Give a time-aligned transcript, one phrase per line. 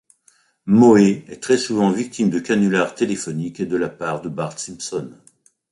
[0.65, 0.97] Moe
[1.27, 5.11] est très souvent victime de canulars téléphoniques de la part de Bart Simpson.